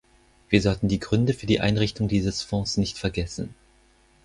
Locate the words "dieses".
2.07-2.41